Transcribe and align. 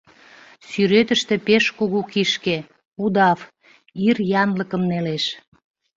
Сӱретыште 0.69 1.35
пеш 1.47 1.65
кугу 1.77 1.99
кишке— 2.13 2.57
удав— 3.03 3.39
ир 4.07 4.17
янлыкым 4.41 4.83
нелеш. 4.89 5.25